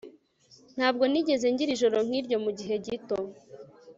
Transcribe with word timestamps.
Ntabwo 0.77 1.03
nigeze 1.11 1.45
ngira 1.53 1.71
ijoro 1.75 1.97
nkiryo 2.07 2.37
mugihe 2.45 2.75
gito 2.85 3.17